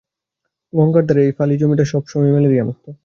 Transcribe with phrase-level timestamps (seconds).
[0.73, 2.85] গঙ্গার ধারের এই ফালি জমিটা সব সময়েই ম্যালেরিয়া-মুক্ত।